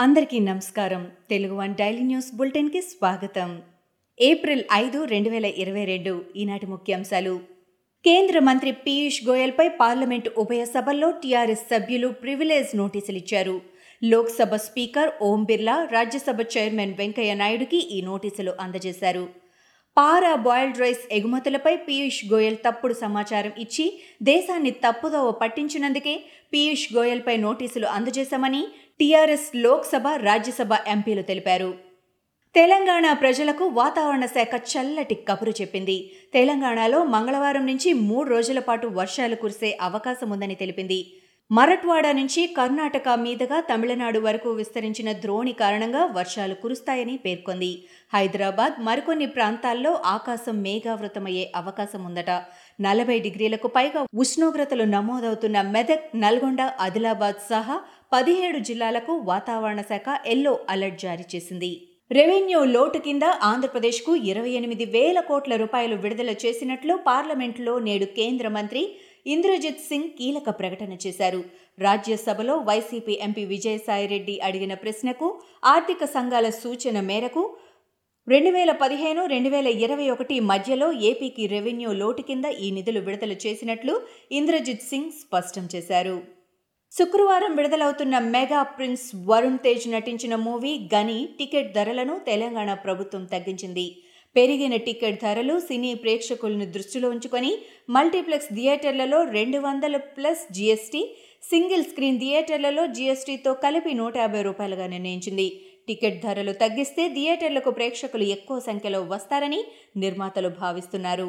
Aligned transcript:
అందరికీ 0.00 0.38
నమస్కారం. 0.38 1.10
Telugu 1.30 1.54
one 1.54 1.74
daily 1.74 2.02
news 2.02 2.28
బులెటిన్కి 2.36 2.80
స్వాగతం. 2.80 3.62
ఏప్రిల్ 4.20 4.62
ఐదు 4.74 5.04
రెండు 5.04 5.30
వేల 5.30 5.44
ఇరవై 5.44 5.84
రెండు 5.84 6.24
ఈనాటి 6.36 6.66
ముఖ్యాంశాలు. 6.66 7.40
కేంద్ర 8.04 8.38
మంత్రి 8.38 8.72
పీయూష్ 8.72 9.28
గోయల్పై 9.28 9.68
పార్లమెంటు 9.68 10.30
ఉభయ 10.38 10.64
సభల్లో 10.64 11.10
టీఆర్ఎస్ 11.10 11.66
సభ్యులు 11.70 12.08
ప్రివిలేజ్ 12.08 12.76
నోటీసులు 12.76 13.16
ఇచ్చారు 13.16 13.60
లోక్సభ 14.02 14.54
స్పీకర్ 14.54 15.12
ఓం 15.22 15.44
బిర్లా 15.44 15.88
రాజ్యసభ 15.92 16.40
చైర్మన్ 16.58 16.94
వెంకయ్య 16.94 17.34
నాయుడుకి 17.34 17.76
ఈ 17.76 18.00
నోటీసులు 18.00 18.54
అందజేశారు. 18.60 19.28
పారా 19.96 20.34
బాయిల్డ్ 20.34 20.78
రైస్ 20.78 21.04
ఎగుమతులపై 21.12 21.76
పీయూష్ 21.76 22.32
గోయల్ 22.32 22.56
తప్పుడు 22.56 22.94
సమాచారం 22.94 23.52
ఇచ్చి 23.58 24.00
దేశాన్ని 24.22 24.70
తప్పుదోవ 24.70 25.30
పట్టించినందుకే 25.30 26.20
పీయూష్ 26.52 26.94
గోయల్పై 26.96 27.36
నోటీసులు 27.36 27.86
అందజేశామని 27.86 28.62
టీఆర్ఎస్ 29.00 29.56
లోక్సభ 29.56 30.06
రాజ్యసభ 30.16 30.72
ఎంపీలు 30.86 31.22
తెలిపారు. 31.22 31.74
తెలంగాణ 32.54 33.12
ప్రజలకు 33.12 33.64
వాతావరణ 33.64 34.26
శాఖ 34.26 34.62
చల్లటి 34.72 35.14
కబురు 35.14 35.50
చెప్పింది. 35.50 36.10
తెలంగాణలో 36.34 37.04
మంగళవారం 37.04 37.66
నుంచి 37.66 37.92
మూడు 37.92 38.30
రోజుల 38.30 38.58
పాటు 38.58 38.86
వర్షాలు 38.86 39.34
కురిసే 39.34 39.78
అవకాశం 39.80 40.30
ఉందని 40.30 40.54
తెలిపింది. 40.54 41.12
మరట్వాడ 41.50 42.06
నుంచి 42.16 42.42
కర్ణాటక 42.56 43.08
మీదుగా 43.22 43.58
తమిళనాడు 43.68 44.20
వరకు 44.26 44.50
విస్తరించిన 44.58 45.10
ద్రోణి 45.22 45.52
కారణంగా 45.60 46.02
వర్షాలు 46.16 46.54
కురుస్తాయని 46.62 47.14
పేర్కొంది. 47.24 47.70
హైదరాబాద్ 48.14 48.74
మరికొన్ని 48.88 49.28
ప్రాంతాల్లో 49.36 49.92
ఆకాశం 50.16 50.56
మేఘావృతమయ్యే 50.66 51.44
అవకాశం 51.62 52.02
ఉందట. 52.10 52.30
నలభై 52.80 53.18
డిగ్రీలకు 53.26 53.70
పైగా 53.78 54.02
ఉష్ణోగ్రతలు 54.24 54.86
నమోదవుతున్న 54.96 55.62
మెదక్ 55.74 56.06
నల్గొండ 56.24 56.62
ఆదిలాబాద్ 56.86 57.42
సహా 57.50 57.78
పదిహేడు 58.12 58.60
జిల్లాలకు 58.70 59.14
వాతావరణ 59.30 59.80
శాఖ 59.90 60.20
ఎల్లో 60.34 60.54
అలర్ట్ 60.74 61.02
జారీ 61.06 61.26
చేసింది. 61.34 61.72
రెవెన్యూ 62.10 62.60
లోటు 62.74 62.98
కింద 62.98 63.24
ఆంధ్రప్రదేశ్కు 63.48 64.12
ఇరవై 64.30 64.52
ఎనిమిది 64.58 64.84
వేల 64.92 65.18
కోట్ల 65.30 65.54
రూపాయలు 65.62 65.96
విడుదల 66.04 66.30
చేసినట్లు 66.42 66.94
పార్లమెంట్లో 67.08 67.74
నేడు 67.86 68.06
కేంద్ర 68.18 68.48
మంత్రి 68.54 68.82
ఇంద్రజిత్ 69.28 69.86
సింగ్ 69.88 70.10
కీలక 70.18 70.50
ప్రకటన 70.60 70.92
చేశారు. 71.06 71.40
రాజ్యసభలో 71.78 72.54
వైసీపీ 72.68 73.14
ఎంపీ 73.26 73.44
విజయసాయిరెడ్డి 73.44 74.36
అడిగిన 74.40 74.74
ప్రశ్నకు 74.74 75.26
ఆర్థిక 75.64 76.04
సంఘాల 76.04 76.48
సూచన 76.62 77.00
మేరకు 77.00 77.42
రెండు 78.28 78.50
వేల 78.50 78.70
పదిహేను 78.72 79.20
రెండు 79.26 79.48
వేల 79.48 79.68
ఇరవై 79.84 80.06
ఒకటి 80.10 80.40
మధ్యలో 80.40 80.92
ఏపీకి 80.92 81.44
రెవెన్యూ 81.46 81.92
లోటు 81.92 82.22
కింద 82.22 82.44
ఈ 82.44 82.70
నిధులు 82.70 83.00
విడుదల 83.00 83.32
చేసినట్లు 83.32 83.94
ఇంద్రజిత్ 84.32 84.88
సింగ్ 84.90 85.14
స్పష్టం 85.20 85.68
చేశారు. 85.74 86.16
శుక్రవారం 86.92 87.56
విడుదలవుతున్న 87.56 88.18
మెగా 88.18 88.62
ప్రిన్స్ 88.62 89.08
వరుణ్ 89.26 89.58
తేజ్ 89.58 89.86
నటించిన 89.88 90.34
మూవీ 90.36 90.74
గని 90.94 91.18
టికెట్ 91.38 91.74
ధరలను 91.74 92.14
తెలంగాణ 92.26 92.74
ప్రభుత్వం 92.74 93.24
తగ్గించింది. 93.24 93.86
పెరిగిన 94.36 94.74
టికెట్ 94.86 95.22
ధరలు 95.22 95.54
సినీ 95.58 95.92
ప్రేక్షకులను 95.94 96.66
దృష్టిలో 96.74 97.06
ఉంచుకొని 97.14 97.52
మల్టీప్లెక్స్ 97.90 98.52
థియేటర్లలో 98.54 99.18
రెండు 99.36 99.58
వందల 99.58 99.96
ప్లస్ 100.16 100.42
జీఎస్టీ 100.52 101.02
సింగిల్ 101.50 101.84
స్క్రీన్ 101.84 102.20
థియేటర్లలో 102.20 102.84
జీఎస్టీతో 102.96 103.52
కలిపి 103.64 103.92
నూట 103.94 104.16
యాభై 104.16 104.42
రూపాయలుగా 104.42 104.86
నిర్ణయించింది. 104.86 105.48
టికెట్ 105.88 106.22
ధరలు 106.22 106.52
తగ్గిస్తే 106.62 107.04
థియేటర్లకు 107.08 107.70
ప్రేక్షకులు 107.70 108.24
ఎక్కువ 108.36 108.58
సంఖ్యలో 108.60 109.02
వస్తారని 109.12 109.60
నిర్మాతలు 109.96 110.50
భావిస్తున్నారు. 110.62 111.28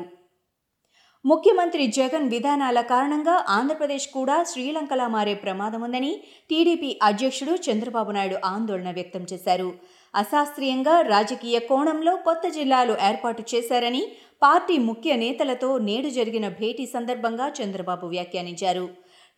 ముఖ్యమంత్రి 1.25 1.86
జగన్ 1.97 2.27
విధానాల 2.33 2.80
కారణంగా 2.92 3.33
ఆంధ్రప్రదేశ్ 3.55 4.08
కూడా 4.17 4.36
శ్రీలంకలా 4.52 5.08
మారే 5.08 5.33
ప్రమాదం 5.45 5.81
ఉందని 5.88 6.11
టీడీపీ 6.50 6.89
అధ్యక్షుడు 7.02 7.53
చంద్రబాబు 7.67 8.11
నాయుడు 8.11 8.38
ఆందోళన 8.52 8.92
వ్యక్తం 8.92 9.23
చేశారు. 9.31 9.70
అశాస్త్రీయంగా 10.13 11.02
రాజకీయ 11.02 11.59
కోణంలో 11.59 12.15
కొత్త 12.15 12.47
జిల్లాలు 12.47 12.93
ఏర్పాటు 13.09 13.43
చేశారని 13.52 14.03
పార్టీ 14.41 14.77
ముఖ్య 14.77 15.15
నేతలతో 15.15 15.77
నేడు 15.77 16.09
జరిగిన 16.09 16.47
భేటీ 16.59 16.86
సందర్భంగా 16.86 17.47
చంద్రబాబు 17.59 18.08
వ్యాఖ్యానించారు. 18.08 18.86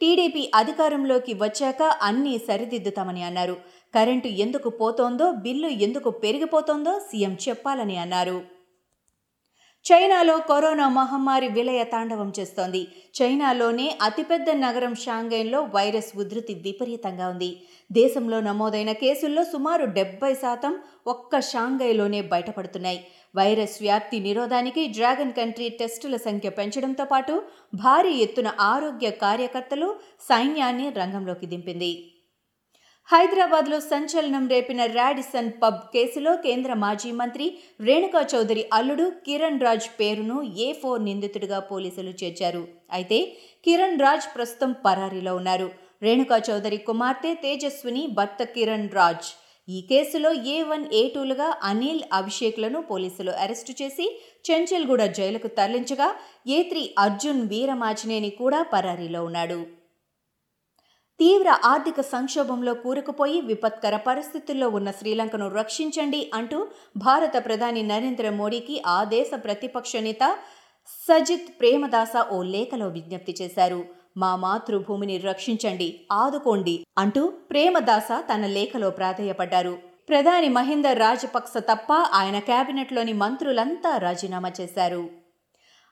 టీడీపీ 0.02 0.52
అధికారంలోకి 0.56 1.34
వచ్చాక 1.34 1.82
అన్నీ 2.02 2.38
సరిదిద్దుతామని 2.48 3.24
అన్నారు. 3.24 3.56
కరెంటు 3.96 4.28
ఎందుకు 4.28 4.70
పోతోందో 4.70 5.32
బిల్లు 5.32 5.68
ఎందుకు 5.68 6.10
పెరిగిపోతోందో 6.10 7.00
సీఎం 7.00 7.38
చెప్పాలని 7.50 7.98
అన్నారు. 7.98 8.38
చైనాలో 9.86 10.34
కరోనా 10.50 10.88
మహమ్మారి 10.90 11.48
విలయ 11.48 11.84
తాండవం 11.84 12.34
చేస్తోంది. 12.40 12.82
చైనాలోనే 13.18 13.88
అతిపెద్ద 14.02 14.50
నగరం 14.50 14.94
షాంఘైలో 14.96 15.60
వైరస్ 15.76 16.12
ఉధృతి 16.18 16.54
విపరీతంగా 16.66 17.28
ఉంది. 17.28 17.50
దేశంలో 17.92 18.42
నమోదైన 18.42 18.92
కేసుల్లో 18.92 19.44
సుమారు 19.44 19.86
డెబ్బై 19.98 20.34
శాతం 20.34 20.76
ఒక్క 21.08 21.40
షాంఘైలోనే 21.40 22.22
బయటపడుతున్నాయి. 22.22 23.00
వైరస్ 23.36 23.78
వ్యాప్తి 23.82 24.20
నిరోధానికి 24.20 24.88
డ్రాగన్ 24.88 25.34
కంట్రీ 25.34 25.70
టెస్టుల 25.70 26.16
సంఖ్య 26.28 26.50
పెంచడంతో 26.50 27.06
పాటు 27.06 27.36
భారీ 27.76 28.14
ఎత్తున 28.28 28.52
ఆరోగ్య 28.60 29.10
కార్యకర్తలు 29.26 29.96
సైన్యాన్ని 30.30 30.90
రంగంలోకి 30.90 31.46
దింపింది. 31.46 31.94
హైదరాబాద్లో 33.12 33.78
సంచలనం 33.92 34.44
రేపిన 34.52 34.82
రాడిసన్ 34.98 35.50
పబ్ 35.62 35.80
కేసులో 35.94 36.34
కేంద్ర 36.44 36.72
మాజీ 36.84 37.10
మంత్రి 37.22 37.46
రేణుకా 37.88 38.22
చౌదరి 38.34 38.64
అల్లుడు 38.78 39.06
కిరణ్ 39.26 39.60
రాజ్ 39.66 39.88
పేరును 39.98 40.38
ఏ 40.66 40.68
ఫోర్ 40.82 41.02
నిందితుడిగా 41.08 41.60
పోలీసులు 41.72 42.12
చేర్చారు. 42.22 42.62
అయితే 42.98 43.20
కిరణ్ 43.66 44.00
రాజ్ 44.04 44.28
ప్రస్తుతం 44.36 44.72
పరారీలో 44.86 45.34
ఉన్నారు. 45.40 45.68
రేణుకా 46.08 46.38
చౌదరి 46.50 46.80
కుమార్తె 46.88 47.34
తేజస్విని 47.44 48.06
భర్త 48.20 48.48
కిరణ్ 48.56 48.88
రాజ్. 49.00 49.30
ఈ 49.68 49.82
కేసులో 49.92 50.32
ఏ 50.54 50.58
వన్ 50.72 50.88
ఏ 51.02 51.04
టూలుగా 51.16 51.50
అనిల్ 51.72 52.02
అభిషేక్లను 52.20 52.80
పోలీసులు 52.94 53.34
అరెస్టు 53.44 53.76
చేసి 53.82 54.08
చెంచల్గూడ 54.48 55.02
జైలుకు 55.20 55.52
తరలించగా 55.60 56.10
ఏ 56.56 56.62
త్రీ 56.72 56.86
అర్జున్ 57.06 57.44
వీరమాచినేని 57.54 58.34
కూడా 58.42 58.62
పరారీలో 58.74 59.22
ఉన్నాడు. 59.30 59.62
తీవ్ర 61.20 61.50
ఆర్థిక 61.66 62.02
సంక్షోభంలో 62.02 62.74
కూరుకుపోయి 62.74 63.42
విపత్కర 63.42 63.96
పరిస్థితుల్లో 63.98 64.70
ఉన్న 64.70 64.92
శ్రీలంకను 64.92 65.48
రక్షించండి 65.48 66.32
అంటూ 66.34 66.68
భారత 66.98 67.46
ప్రధాని 67.46 67.84
నరేంద్ర 67.84 68.30
మోడీకి 68.30 68.84
ఆ 68.88 69.04
దేశ 69.04 69.30
ప్రతిపక్ష 69.44 69.96
నేత 69.98 70.24
సజిత్ 71.08 71.52
ప్రేమదాస 71.60 72.14
ఓ 72.32 72.44
లేఖలో 72.44 72.88
విజ్ఞప్తి 72.88 73.36
చేశారు. 73.42 73.82
మా 74.18 74.36
మాతృభూమిని 74.36 75.18
రక్షించండి 75.18 75.90
ఆదుకోండి 76.12 76.76
అంటూ 76.98 77.28
ప్రేమదాస 77.52 78.12
తన 78.34 78.46
లేఖలో 78.48 78.90
ప్రాధేయపడ్డారు. 78.90 79.78
ప్రధాని 80.10 80.50
మహిందర్ 80.50 81.00
రాజపక్స 81.00 81.58
తప్ప 81.58 81.92
ఆయన 81.94 82.40
కేబినెట్లోని 82.40 83.14
మంత్రులంతా 83.14 83.98
రాజీనామా 83.98 84.52
చేశారు. 84.62 85.04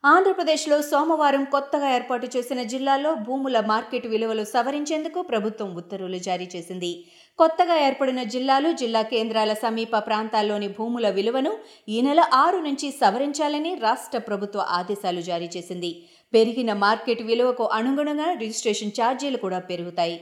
ఆంధ్రప్రదేశ్లో 0.04 0.82
సోమవారం 0.82 1.42
కొత్తగా 1.46 1.88
ఏర్పాటు 1.96 2.28
చేసిన 2.36 2.64
జిల్లాల్లో 2.64 3.16
భూముల 3.16 3.58
మార్కెట్ 3.60 4.08
విలువలు 4.08 4.44
సవరించేందుకు 4.44 5.22
ప్రభుత్వం 5.22 5.76
ఉత్తర్వులు 5.76 6.18
జారీ 6.18 6.48
చేసింది. 6.56 6.92
కొత్తగా 7.40 7.76
ఏర్పడిన 7.88 8.24
జిల్లాలు 8.24 8.72
జిల్లా 8.72 9.02
కేంద్రాల 9.02 9.54
సమీప 9.54 9.98
ప్రాంతాల్లోని 9.98 10.68
భూముల 10.68 11.10
విలువను 11.10 11.54
ఈ 11.90 12.00
నెల 12.02 12.24
ఆరు 12.34 12.58
నుంచి 12.58 12.92
సవరించాలని 12.92 13.76
రాష్ట్ర 13.76 14.18
ప్రభుత్వ 14.20 14.60
ఆదేశాలు 14.60 15.22
జారీ 15.22 15.50
చేసింది. 15.58 15.92
పెరిగిన 16.34 16.74
మార్కెట్ 16.74 17.24
విలువకు 17.24 17.66
అనుగుణంగా 17.66 18.34
రిజిస్ట్రేషన్ 18.34 18.98
ఛార్జీలు 19.02 19.38
కూడా 19.38 19.60
పెరుగుతాయి. 19.60 20.18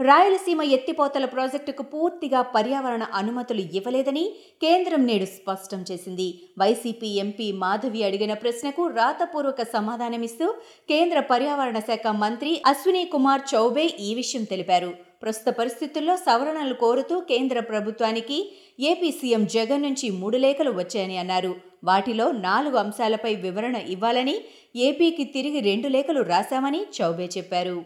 రాయలసీమ 0.00 0.62
ఎత్తిపోతల 0.62 1.24
ప్రాజెక్టుకు 1.24 1.82
పూర్తిగా 1.82 2.40
పర్యావరణ 2.54 3.04
అనుమతులు 3.14 3.62
ఇవ్వలేదని 3.78 4.24
కేంద్రం 4.62 5.06
నేడు 5.06 5.24
స్పష్టం 5.24 5.84
చేసింది. 5.90 6.26
వైసీపీ 6.58 7.06
ఎంపీ 7.06 7.52
మాధవి 7.52 8.02
అడిగిన 8.04 8.32
ప్రశ్నకు 8.32 8.86
రాతపూర్వక 8.86 9.62
సమాధానమిస్తూ 9.62 10.54
కేంద్ర 10.88 11.20
పర్యావరణ 11.20 11.78
శాఖ 11.78 12.06
మంత్రి 12.06 12.62
అశ్విని 12.66 13.04
కుమార్ 13.04 13.42
చౌబే 13.54 13.86
ఈ 14.00 14.14
విషయం 14.14 14.44
తెలిపారు. 14.44 14.92
ప్రస్తుత 15.22 15.50
పరిస్థితుల్లో 15.58 16.16
సవరణలు 16.16 16.74
కోరుతూ 16.74 17.20
కేంద్ర 17.20 17.60
ప్రభుత్వానికి 17.60 18.38
ఏపీ 18.80 19.10
సీఎం 19.10 19.44
జగన్ 19.46 19.82
నుంచి 19.82 20.10
మూడు 20.10 20.36
లేఖలు 20.36 20.70
వచ్చాయని 20.70 21.16
అన్నారు. 21.18 21.54
వాటిలో 21.84 22.32
నాలుగు 22.32 22.76
అంశాలపై 22.76 23.34
వివరణ 23.34 23.76
ఇవ్వాలని 23.76 24.38
ఏపీకి 24.76 25.24
తిరిగి 25.24 25.60
రెండు 25.60 25.88
లేఖలు 25.88 26.20
రాశామని 26.20 26.82
చౌబే 26.96 27.28
చెప్పారు. 27.36 27.78